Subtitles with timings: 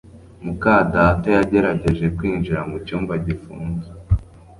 [0.43, 3.87] muka data yagerageje kwinjira mu cyumba gifunze